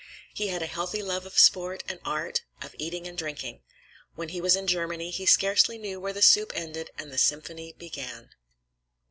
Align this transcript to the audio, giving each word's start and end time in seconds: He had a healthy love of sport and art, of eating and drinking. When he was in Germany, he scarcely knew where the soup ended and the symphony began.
He 0.33 0.47
had 0.47 0.63
a 0.63 0.65
healthy 0.65 1.03
love 1.03 1.27
of 1.27 1.37
sport 1.37 1.83
and 1.87 1.99
art, 2.03 2.41
of 2.59 2.73
eating 2.79 3.05
and 3.07 3.15
drinking. 3.15 3.61
When 4.15 4.29
he 4.29 4.41
was 4.41 4.55
in 4.55 4.65
Germany, 4.65 5.11
he 5.11 5.27
scarcely 5.27 5.77
knew 5.77 5.99
where 5.99 6.11
the 6.11 6.23
soup 6.23 6.51
ended 6.55 6.89
and 6.97 7.11
the 7.11 7.19
symphony 7.19 7.73
began. 7.77 8.31